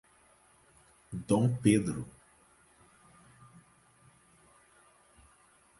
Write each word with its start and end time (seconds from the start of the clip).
Dom 1.27 1.61
Pedro 1.61 2.09